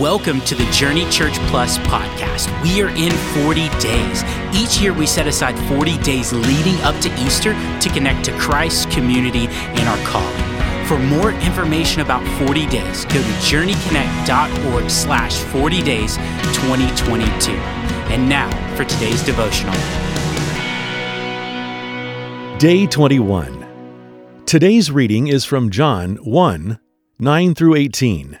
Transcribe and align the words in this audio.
Welcome 0.00 0.40
to 0.46 0.54
the 0.54 0.64
Journey 0.70 1.04
Church 1.10 1.34
Plus 1.50 1.76
podcast. 1.76 2.48
We 2.62 2.80
are 2.80 2.88
in 2.88 3.12
40 3.44 3.68
days. 3.80 4.24
Each 4.54 4.80
year 4.80 4.94
we 4.94 5.04
set 5.04 5.26
aside 5.26 5.58
40 5.68 5.98
days 5.98 6.32
leading 6.32 6.76
up 6.76 6.98
to 7.02 7.14
Easter 7.20 7.52
to 7.80 7.88
connect 7.90 8.24
to 8.24 8.32
Christ, 8.38 8.90
community, 8.90 9.48
and 9.48 9.86
our 9.86 9.98
calling. 10.06 10.86
For 10.86 10.98
more 10.98 11.32
information 11.42 12.00
about 12.00 12.26
40 12.38 12.66
days, 12.68 13.04
go 13.04 13.20
to 13.20 13.32
journeyconnect.org 13.44 14.88
slash 14.88 15.36
40 15.36 15.82
days 15.82 16.16
2022. 16.16 17.52
And 18.10 18.26
now 18.26 18.48
for 18.76 18.86
today's 18.86 19.22
devotional. 19.22 19.74
Day 22.56 22.86
21. 22.86 24.46
Today's 24.46 24.90
reading 24.90 25.26
is 25.26 25.44
from 25.44 25.68
John 25.68 26.16
1 26.24 26.78
9 27.18 27.54
through 27.54 27.74
18. 27.74 28.40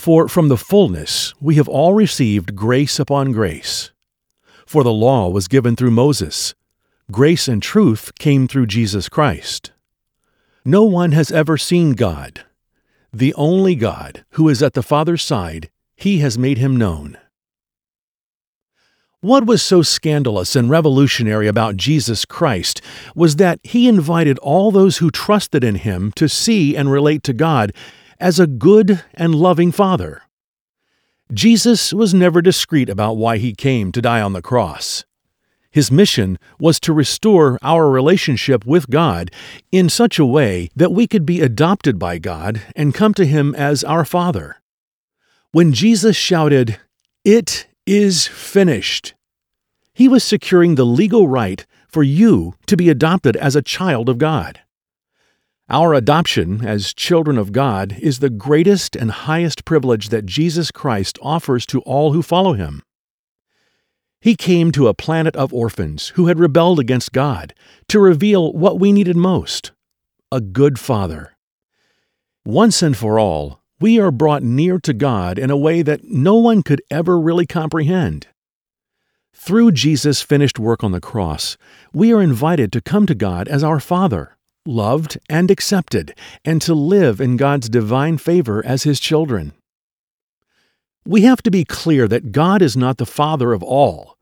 For 0.00 0.28
from 0.28 0.48
the 0.48 0.56
fullness 0.56 1.34
we 1.42 1.56
have 1.56 1.68
all 1.68 1.92
received 1.92 2.56
grace 2.56 2.98
upon 2.98 3.32
grace. 3.32 3.90
For 4.64 4.82
the 4.82 4.94
law 4.94 5.28
was 5.28 5.46
given 5.46 5.76
through 5.76 5.90
Moses, 5.90 6.54
grace 7.12 7.46
and 7.48 7.62
truth 7.62 8.12
came 8.18 8.48
through 8.48 8.68
Jesus 8.68 9.10
Christ. 9.10 9.72
No 10.64 10.84
one 10.84 11.12
has 11.12 11.30
ever 11.30 11.58
seen 11.58 11.92
God. 11.92 12.46
The 13.12 13.34
only 13.34 13.74
God, 13.74 14.24
who 14.30 14.48
is 14.48 14.62
at 14.62 14.72
the 14.72 14.82
Father's 14.82 15.20
side, 15.22 15.68
he 15.96 16.20
has 16.20 16.38
made 16.38 16.56
him 16.56 16.78
known. 16.78 17.18
What 19.20 19.44
was 19.44 19.62
so 19.62 19.82
scandalous 19.82 20.56
and 20.56 20.70
revolutionary 20.70 21.46
about 21.46 21.76
Jesus 21.76 22.24
Christ 22.24 22.80
was 23.14 23.36
that 23.36 23.60
he 23.62 23.86
invited 23.86 24.38
all 24.38 24.70
those 24.70 24.96
who 24.96 25.10
trusted 25.10 25.62
in 25.62 25.74
him 25.74 26.10
to 26.12 26.26
see 26.26 26.74
and 26.74 26.90
relate 26.90 27.22
to 27.24 27.34
God 27.34 27.74
as 28.20 28.38
a 28.38 28.46
good 28.46 29.02
and 29.14 29.34
loving 29.34 29.72
Father. 29.72 30.22
Jesus 31.32 31.92
was 31.92 32.12
never 32.12 32.42
discreet 32.42 32.88
about 32.88 33.16
why 33.16 33.38
he 33.38 33.54
came 33.54 33.92
to 33.92 34.02
die 34.02 34.20
on 34.20 34.32
the 34.32 34.42
cross. 34.42 35.04
His 35.70 35.92
mission 35.92 36.38
was 36.58 36.80
to 36.80 36.92
restore 36.92 37.56
our 37.62 37.88
relationship 37.88 38.66
with 38.66 38.90
God 38.90 39.30
in 39.70 39.88
such 39.88 40.18
a 40.18 40.26
way 40.26 40.68
that 40.74 40.90
we 40.90 41.06
could 41.06 41.24
be 41.24 41.40
adopted 41.40 41.98
by 41.98 42.18
God 42.18 42.60
and 42.74 42.92
come 42.94 43.14
to 43.14 43.24
Him 43.24 43.54
as 43.54 43.84
our 43.84 44.04
Father. 44.04 44.56
When 45.52 45.72
Jesus 45.72 46.16
shouted, 46.16 46.78
It 47.24 47.68
is 47.86 48.26
finished, 48.26 49.14
he 49.92 50.08
was 50.08 50.24
securing 50.24 50.74
the 50.74 50.86
legal 50.86 51.28
right 51.28 51.66
for 51.86 52.02
you 52.02 52.54
to 52.66 52.76
be 52.76 52.88
adopted 52.88 53.36
as 53.36 53.54
a 53.54 53.62
child 53.62 54.08
of 54.08 54.18
God. 54.18 54.60
Our 55.72 55.94
adoption 55.94 56.66
as 56.66 56.92
children 56.92 57.38
of 57.38 57.52
God 57.52 57.96
is 58.00 58.18
the 58.18 58.28
greatest 58.28 58.96
and 58.96 59.08
highest 59.08 59.64
privilege 59.64 60.08
that 60.08 60.26
Jesus 60.26 60.72
Christ 60.72 61.16
offers 61.22 61.64
to 61.66 61.80
all 61.82 62.12
who 62.12 62.22
follow 62.22 62.54
him. 62.54 62.82
He 64.20 64.34
came 64.34 64.72
to 64.72 64.88
a 64.88 64.94
planet 64.94 65.36
of 65.36 65.54
orphans 65.54 66.08
who 66.16 66.26
had 66.26 66.40
rebelled 66.40 66.80
against 66.80 67.12
God 67.12 67.54
to 67.86 68.00
reveal 68.00 68.52
what 68.52 68.80
we 68.80 68.90
needed 68.90 69.16
most 69.16 69.70
a 70.32 70.40
good 70.40 70.76
father. 70.76 71.36
Once 72.44 72.82
and 72.82 72.96
for 72.96 73.20
all, 73.20 73.60
we 73.80 74.00
are 74.00 74.10
brought 74.10 74.42
near 74.42 74.80
to 74.80 74.92
God 74.92 75.38
in 75.38 75.50
a 75.50 75.56
way 75.56 75.82
that 75.82 76.02
no 76.02 76.34
one 76.34 76.64
could 76.64 76.82
ever 76.90 77.18
really 77.18 77.46
comprehend. 77.46 78.26
Through 79.32 79.70
Jesus' 79.72 80.20
finished 80.20 80.58
work 80.58 80.82
on 80.82 80.90
the 80.90 81.00
cross, 81.00 81.56
we 81.92 82.12
are 82.12 82.20
invited 82.20 82.72
to 82.72 82.80
come 82.80 83.06
to 83.06 83.14
God 83.14 83.46
as 83.46 83.62
our 83.62 83.78
Father 83.78 84.36
loved 84.70 85.18
and 85.28 85.50
accepted, 85.50 86.14
and 86.44 86.62
to 86.62 86.74
live 86.74 87.20
in 87.20 87.36
God's 87.36 87.68
divine 87.68 88.18
favor 88.18 88.64
as 88.64 88.84
His 88.84 89.00
children. 89.00 89.52
We 91.04 91.22
have 91.22 91.42
to 91.42 91.50
be 91.50 91.64
clear 91.64 92.06
that 92.08 92.32
God 92.32 92.62
is 92.62 92.76
not 92.76 92.98
the 92.98 93.06
Father 93.06 93.52
of 93.52 93.62
all. 93.62 94.16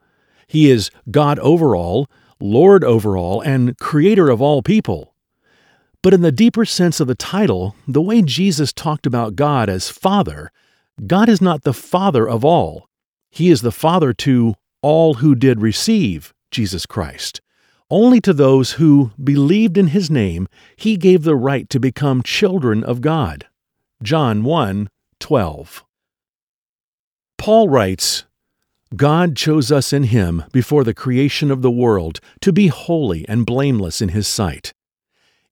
He 0.47 0.70
is 0.70 0.91
God 1.10 1.38
over 1.41 1.76
all, 1.76 2.09
Lord 2.41 2.82
over 2.82 3.16
all, 3.16 3.41
and 3.41 3.76
Creator 3.78 4.31
of 4.31 4.41
all 4.41 4.62
people. 4.62 5.14
But 6.03 6.14
in 6.14 6.22
the 6.22 6.32
deeper 6.32 6.65
sense 6.65 7.00
of 7.00 7.09
the 7.09 7.15
title, 7.15 7.75
the 7.86 8.00
way 8.00 8.22
Jesus 8.22 8.72
talked 8.72 9.06
about 9.06 9.36
God 9.36 9.69
as 9.69 9.91
Father, 9.91 10.53
God 11.06 11.28
is 11.28 11.42
not 11.42 11.62
the 11.62 11.75
Father 11.75 12.28
of 12.28 12.44
all. 12.44 12.88
He 13.30 13.50
is 13.50 13.62
the 13.62 13.72
Father 13.72 14.12
to 14.15 14.54
all 14.80 15.15
who 15.15 15.34
did 15.34 15.60
receive 15.60 16.32
Jesus 16.50 16.86
Christ. 16.86 17.41
Only 17.91 18.21
to 18.21 18.34
those 18.34 18.72
who 18.72 19.12
believed 19.22 19.78
in 19.78 19.88
his 19.88 20.10
name 20.10 20.49
he 20.76 20.97
gave 20.97 21.22
the 21.22 21.37
right 21.37 21.69
to 21.71 21.81
become 21.81 22.22
children 22.22 22.84
of 22.84 23.00
God. 23.00 23.47
John 24.03 24.44
1 24.44 24.88
12. 25.21 25.84
Paul 27.38 27.69
writes, 27.69 28.25
God 28.97 29.37
chose 29.37 29.71
us 29.71 29.93
in 29.93 30.04
him 30.04 30.44
before 30.53 30.84
the 30.84 30.94
creation 30.94 31.50
of 31.50 31.62
the 31.62 31.71
world 31.71 32.21
to 32.41 32.53
be 32.53 32.69
holy 32.69 33.27
and 33.28 33.44
blameless 33.44 34.00
in 34.00 34.10
his 34.10 34.27
sight. 34.27 34.72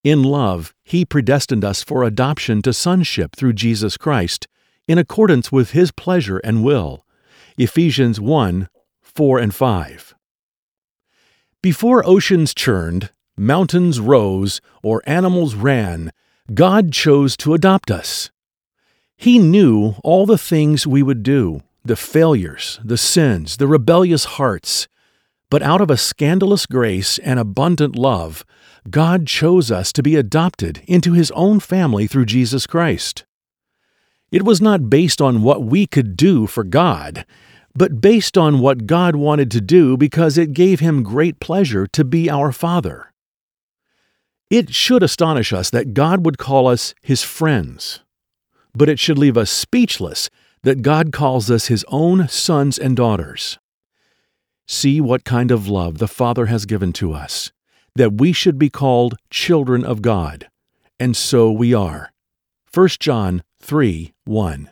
In 0.03 0.23
love, 0.23 0.75
he 0.85 1.05
predestined 1.05 1.65
us 1.65 1.83
for 1.83 2.03
adoption 2.03 2.63
to 2.63 2.73
sonship 2.73 3.35
through 3.35 3.55
Jesus 3.55 3.97
Christ, 3.97 4.47
in 4.87 4.99
accordance 4.99 5.51
with 5.51 5.71
his 5.71 5.91
pleasure 5.91 6.39
and 6.39 6.63
will. 6.63 7.05
Ephesians 7.59 8.21
1 8.21 8.69
4 9.03 9.39
and 9.39 9.55
5. 9.55 10.16
Before 11.67 12.07
oceans 12.07 12.55
churned, 12.55 13.11
mountains 13.37 13.99
rose, 13.99 14.61
or 14.85 15.03
animals 15.05 15.57
ran, 15.57 16.13
God 16.55 16.93
chose 16.93 17.37
to 17.39 17.55
adopt 17.55 17.91
us. 17.91 18.31
He 19.17 19.41
knew 19.41 19.97
all 20.05 20.27
the 20.27 20.39
things 20.39 20.87
we 20.87 21.03
would 21.03 21.25
do, 21.25 21.63
the 21.85 21.97
failures, 21.97 22.79
the 22.85 22.97
sins, 22.97 23.57
the 23.57 23.67
rebellious 23.67 24.27
hearts. 24.39 24.87
But 25.51 25.61
out 25.61 25.81
of 25.81 25.91
a 25.91 25.97
scandalous 25.97 26.67
grace 26.67 27.19
and 27.19 27.41
abundant 27.41 27.97
love, 27.97 28.45
God 28.89 29.27
chose 29.27 29.69
us 29.73 29.93
to 29.95 30.05
be 30.05 30.15
adopted 30.15 30.83
into 30.87 31.15
His 31.15 31.33
own 31.33 31.59
family 31.59 32.07
through 32.07 32.27
Jesus 32.27 32.65
Christ. 32.65 33.25
It 34.31 34.45
was 34.45 34.61
not 34.61 34.89
based 34.89 35.21
on 35.21 35.43
what 35.43 35.65
we 35.65 35.89
could 35.89 36.17
do 36.17 36.47
for 36.47 36.63
God, 36.63 37.27
but 37.77 38.01
based 38.01 38.39
on 38.39 38.61
what 38.61 38.87
God 38.87 39.17
wanted 39.17 39.51
to 39.53 39.61
do 39.61 39.97
because 39.97 40.39
it 40.39 40.53
gave 40.53 40.81
him 40.81 41.03
great 41.03 41.41
pleasure 41.41 41.87
to 41.89 42.05
be 42.05 42.31
our 42.31 42.51
Father. 42.51 43.13
It 44.49 44.75
should 44.75 45.03
astonish 45.03 45.53
us 45.53 45.71
that 45.71 45.93
God 45.93 46.25
would 46.25 46.39
call 46.39 46.69
us 46.69 46.95
his 47.03 47.23
friends, 47.23 48.01
but 48.75 48.89
it 48.89 48.99
should 48.99 49.19
leave 49.19 49.37
us 49.37 49.51
speechless 49.51 50.31
that 50.63 50.83
God 50.83 51.13
calls 51.13 51.51
us 51.51 51.67
his 51.67 51.85
own 51.89 52.29
sons 52.29 52.79
and 52.79 52.97
daughters. 52.97 53.59
See 54.67 55.01
what 55.01 55.25
kind 55.25 55.51
of 55.51 55.69
love 55.69 55.99
the 55.99 56.09
Father 56.09 56.47
has 56.47 56.65
given 56.65 56.93
to 56.95 57.13
us, 57.13 57.53
that 57.95 58.15
we 58.15 58.33
should 58.33 58.59
be 58.59 58.71
called 58.71 59.17
children 59.31 59.85
of 59.85 60.03
God, 60.03 60.49
and 60.99 61.17
so 61.17 61.53
we 61.53 61.75
are. 61.75 62.13
1 62.73 62.89
John 63.01 63.43
3 63.61 64.13
1. 64.25 64.71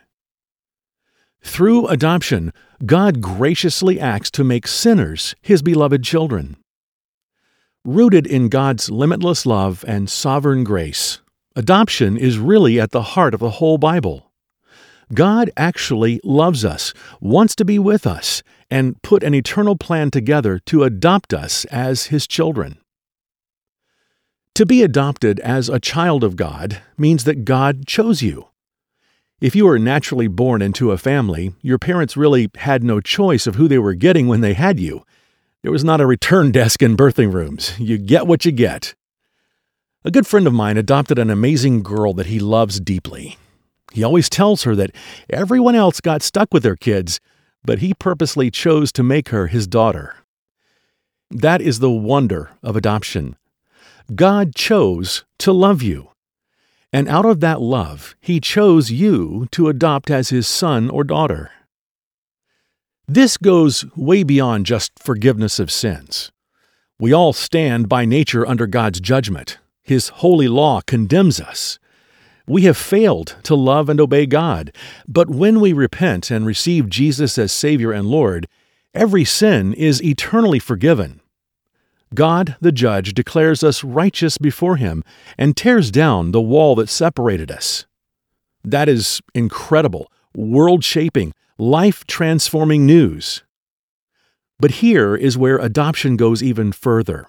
Through 1.45 1.87
adoption, 1.87 2.51
God 2.85 3.21
graciously 3.21 3.97
acts 3.97 4.29
to 4.31 4.43
make 4.43 4.67
sinners 4.67 5.35
his 5.41 5.61
beloved 5.61 6.03
children. 6.03 6.57
Rooted 7.85 8.25
in 8.27 8.49
God's 8.49 8.89
limitless 8.89 9.45
love 9.45 9.85
and 9.87 10.09
sovereign 10.09 10.63
grace, 10.65 11.21
adoption 11.55 12.17
is 12.17 12.39
really 12.39 12.77
at 12.77 12.91
the 12.91 13.13
heart 13.13 13.33
of 13.33 13.39
the 13.39 13.51
whole 13.51 13.77
Bible. 13.77 14.31
God 15.13 15.49
actually 15.55 16.19
loves 16.23 16.65
us, 16.65 16.93
wants 17.21 17.55
to 17.55 17.63
be 17.63 17.79
with 17.79 18.07
us, 18.07 18.41
and 18.69 19.01
put 19.03 19.23
an 19.23 19.35
eternal 19.35 19.77
plan 19.77 20.11
together 20.11 20.59
to 20.65 20.83
adopt 20.83 21.33
us 21.33 21.63
as 21.65 22.07
His 22.07 22.27
children. 22.27 22.79
To 24.55 24.65
be 24.65 24.81
adopted 24.81 25.39
as 25.41 25.69
a 25.69 25.79
child 25.79 26.23
of 26.23 26.35
God 26.35 26.81
means 26.97 27.23
that 27.23 27.45
God 27.45 27.85
chose 27.85 28.23
you. 28.23 28.47
If 29.45 29.55
you 29.55 29.65
were 29.65 29.77
naturally 29.77 30.27
born 30.27 30.63
into 30.63 30.89
a 30.89 30.97
family, 30.97 31.53
your 31.61 31.77
parents 31.77 32.17
really 32.17 32.49
had 32.55 32.83
no 32.83 32.99
choice 32.99 33.45
of 33.45 33.53
who 33.53 33.67
they 33.67 33.77
were 33.77 33.93
getting 33.93 34.27
when 34.27 34.41
they 34.41 34.55
had 34.55 34.79
you. 34.79 35.05
There 35.61 35.71
was 35.71 35.83
not 35.83 36.01
a 36.01 36.07
return 36.07 36.49
desk 36.49 36.81
in 36.81 36.97
birthing 36.97 37.31
rooms. 37.31 37.77
You 37.77 37.99
get 37.99 38.25
what 38.25 38.43
you 38.43 38.51
get. 38.51 38.95
A 40.03 40.09
good 40.09 40.25
friend 40.25 40.47
of 40.47 40.53
mine 40.53 40.77
adopted 40.77 41.19
an 41.19 41.29
amazing 41.29 41.83
girl 41.83 42.11
that 42.15 42.25
he 42.25 42.39
loves 42.39 42.79
deeply. 42.79 43.37
He 43.93 44.03
always 44.03 44.31
tells 44.31 44.63
her 44.63 44.75
that 44.77 44.95
everyone 45.29 45.75
else 45.75 46.01
got 46.01 46.23
stuck 46.23 46.51
with 46.51 46.63
their 46.63 46.75
kids, 46.75 47.19
but 47.63 47.77
he 47.77 47.93
purposely 47.93 48.49
chose 48.49 48.91
to 48.93 49.03
make 49.03 49.29
her 49.29 49.45
his 49.45 49.67
daughter. 49.67 50.15
That 51.29 51.61
is 51.61 51.77
the 51.77 51.91
wonder 51.91 52.49
of 52.63 52.75
adoption. 52.75 53.35
God 54.15 54.55
chose 54.55 55.23
to 55.37 55.53
love 55.53 55.83
you. 55.83 56.09
And 56.95 57.09
out 57.09 57.25
of 57.25 57.41
that 57.41 57.59
love, 57.59 58.15
He 58.21 58.39
chose 58.39 58.89
you 58.89 59.49
to 59.51 59.67
adopt 59.67 60.09
as 60.09 60.29
His 60.29 60.47
son 60.47 60.89
or 60.89 61.03
daughter. 61.03 61.51
This 63.05 63.35
goes 63.35 63.83
way 63.97 64.23
beyond 64.23 64.65
just 64.65 64.97
forgiveness 64.97 65.59
of 65.59 65.69
sins. 65.69 66.31
We 66.97 67.11
all 67.11 67.33
stand 67.33 67.89
by 67.89 68.05
nature 68.05 68.47
under 68.47 68.65
God's 68.65 69.01
judgment. 69.01 69.57
His 69.83 70.07
holy 70.07 70.47
law 70.47 70.79
condemns 70.87 71.41
us. 71.41 71.79
We 72.47 72.61
have 72.61 72.77
failed 72.77 73.35
to 73.43 73.55
love 73.55 73.89
and 73.89 73.99
obey 73.99 74.25
God, 74.25 74.73
but 75.05 75.29
when 75.29 75.59
we 75.59 75.73
repent 75.73 76.31
and 76.31 76.45
receive 76.45 76.87
Jesus 76.87 77.37
as 77.37 77.51
Savior 77.51 77.91
and 77.91 78.07
Lord, 78.07 78.47
every 78.93 79.25
sin 79.25 79.73
is 79.73 80.01
eternally 80.01 80.59
forgiven. 80.59 81.19
God, 82.15 82.55
the 82.59 82.71
judge, 82.71 83.13
declares 83.13 83.63
us 83.63 83.83
righteous 83.83 84.37
before 84.37 84.77
Him 84.77 85.03
and 85.37 85.55
tears 85.55 85.91
down 85.91 86.31
the 86.31 86.41
wall 86.41 86.75
that 86.75 86.89
separated 86.89 87.51
us. 87.51 87.85
That 88.63 88.89
is 88.89 89.21
incredible, 89.33 90.11
world 90.35 90.83
shaping, 90.83 91.33
life 91.57 92.05
transforming 92.07 92.85
news. 92.85 93.43
But 94.59 94.71
here 94.71 95.15
is 95.15 95.37
where 95.37 95.57
adoption 95.57 96.15
goes 96.15 96.41
even 96.41 96.71
further. 96.71 97.27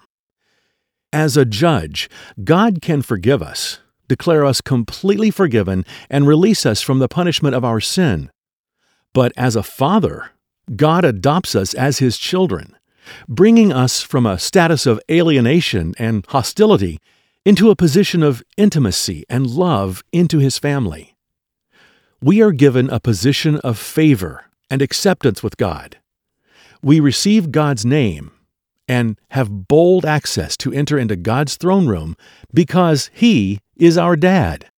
As 1.13 1.37
a 1.37 1.45
judge, 1.45 2.09
God 2.43 2.81
can 2.81 3.01
forgive 3.01 3.41
us, 3.41 3.79
declare 4.07 4.45
us 4.45 4.61
completely 4.61 5.31
forgiven, 5.31 5.85
and 6.09 6.27
release 6.27 6.65
us 6.65 6.81
from 6.81 6.99
the 6.99 7.07
punishment 7.07 7.55
of 7.55 7.63
our 7.63 7.79
sin. 7.79 8.31
But 9.13 9.31
as 9.37 9.55
a 9.55 9.63
father, 9.63 10.31
God 10.75 11.05
adopts 11.05 11.55
us 11.55 11.73
as 11.73 11.99
his 11.99 12.17
children, 12.17 12.75
bringing 13.27 13.71
us 13.71 14.01
from 14.01 14.25
a 14.25 14.39
status 14.39 14.85
of 14.85 14.99
alienation 15.09 15.93
and 15.97 16.25
hostility 16.27 16.99
into 17.45 17.69
a 17.69 17.75
position 17.75 18.23
of 18.23 18.43
intimacy 18.57 19.23
and 19.29 19.47
love 19.47 20.03
into 20.11 20.39
his 20.39 20.57
family. 20.57 21.15
We 22.21 22.41
are 22.41 22.51
given 22.51 22.89
a 22.89 22.99
position 22.99 23.57
of 23.57 23.77
favor 23.77 24.45
and 24.69 24.81
acceptance 24.81 25.43
with 25.43 25.57
God. 25.57 25.97
We 26.81 26.99
receive 26.99 27.51
God's 27.51 27.85
name 27.85 28.31
and 28.87 29.19
have 29.31 29.67
bold 29.67 30.05
access 30.05 30.55
to 30.57 30.73
enter 30.73 30.97
into 30.97 31.15
God's 31.15 31.57
throne 31.57 31.87
room 31.87 32.15
because 32.53 33.09
He 33.13 33.59
is 33.75 33.97
our 33.97 34.15
dad. 34.15 34.69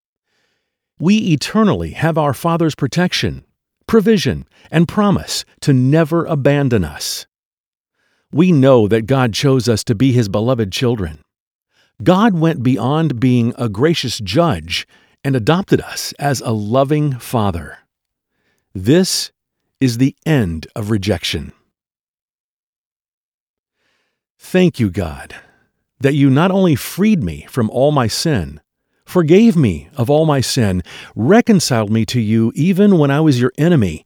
We 0.99 1.17
eternally 1.31 1.91
have 1.91 2.17
our 2.17 2.33
Father's 2.33 2.75
protection, 2.75 3.45
provision, 3.87 4.47
and 4.71 4.87
promise 4.87 5.45
to 5.61 5.73
never 5.73 6.25
abandon 6.25 6.83
us. 6.83 7.25
We 8.31 8.51
know 8.51 8.87
that 8.87 9.07
God 9.07 9.33
chose 9.33 9.67
us 9.67 9.83
to 9.85 9.95
be 9.95 10.11
His 10.11 10.29
beloved 10.29 10.71
children. 10.71 11.19
God 12.03 12.39
went 12.39 12.63
beyond 12.63 13.19
being 13.19 13.53
a 13.57 13.67
gracious 13.67 14.19
judge 14.19 14.87
and 15.23 15.35
adopted 15.35 15.81
us 15.81 16.13
as 16.19 16.39
a 16.41 16.51
loving 16.51 17.17
Father. 17.19 17.79
This 18.73 19.31
is 19.81 19.97
the 19.97 20.15
end 20.25 20.67
of 20.75 20.91
rejection. 20.91 21.51
Thank 24.37 24.79
you, 24.79 24.89
God, 24.89 25.35
that 25.99 26.13
you 26.13 26.29
not 26.29 26.51
only 26.51 26.75
freed 26.75 27.23
me 27.23 27.45
from 27.49 27.69
all 27.71 27.91
my 27.91 28.07
sin, 28.07 28.61
forgave 29.05 29.57
me 29.57 29.89
of 29.97 30.09
all 30.09 30.25
my 30.25 30.39
sin, 30.39 30.83
reconciled 31.15 31.91
me 31.91 32.05
to 32.05 32.21
you 32.21 32.51
even 32.55 32.97
when 32.97 33.11
I 33.11 33.19
was 33.19 33.41
your 33.41 33.51
enemy, 33.57 34.05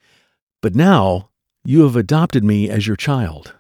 but 0.62 0.74
now 0.74 1.30
you 1.64 1.84
have 1.84 1.96
adopted 1.96 2.44
me 2.44 2.70
as 2.70 2.88
your 2.88 2.96
child. 2.96 3.54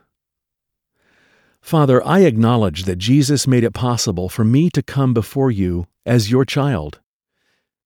Father, 1.63 2.05
I 2.05 2.19
acknowledge 2.25 2.83
that 2.83 2.97
Jesus 2.97 3.47
made 3.47 3.63
it 3.63 3.73
possible 3.73 4.27
for 4.27 4.43
me 4.43 4.69
to 4.71 4.83
come 4.83 5.13
before 5.13 5.49
you 5.49 5.87
as 6.05 6.29
your 6.29 6.43
child. 6.43 6.99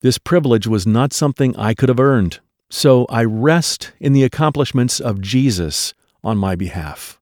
This 0.01 0.17
privilege 0.17 0.65
was 0.65 0.87
not 0.87 1.13
something 1.13 1.55
I 1.55 1.75
could 1.75 1.87
have 1.87 1.99
earned, 1.99 2.39
so 2.71 3.05
I 3.05 3.23
rest 3.23 3.93
in 3.99 4.13
the 4.13 4.23
accomplishments 4.23 4.99
of 4.99 5.21
Jesus 5.21 5.93
on 6.23 6.39
my 6.39 6.55
behalf. 6.55 7.21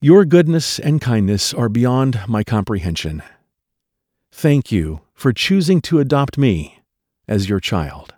Your 0.00 0.24
goodness 0.24 0.78
and 0.78 1.02
kindness 1.02 1.52
are 1.52 1.68
beyond 1.68 2.20
my 2.26 2.42
comprehension. 2.42 3.22
Thank 4.32 4.72
you 4.72 5.02
for 5.12 5.34
choosing 5.34 5.82
to 5.82 6.00
adopt 6.00 6.38
me 6.38 6.80
as 7.28 7.46
your 7.46 7.60
child. 7.60 8.13